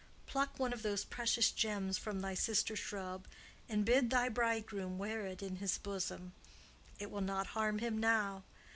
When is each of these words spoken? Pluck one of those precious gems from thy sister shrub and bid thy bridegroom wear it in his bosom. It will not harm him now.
Pluck 0.25 0.57
one 0.57 0.73
of 0.73 0.81
those 0.81 1.03
precious 1.05 1.51
gems 1.51 1.99
from 1.99 2.21
thy 2.21 2.33
sister 2.33 2.75
shrub 2.75 3.27
and 3.69 3.85
bid 3.85 4.09
thy 4.09 4.29
bridegroom 4.29 4.97
wear 4.97 5.27
it 5.27 5.43
in 5.43 5.57
his 5.57 5.77
bosom. 5.77 6.33
It 6.97 7.11
will 7.11 7.21
not 7.21 7.45
harm 7.53 7.77
him 7.77 7.99
now. 7.99 8.41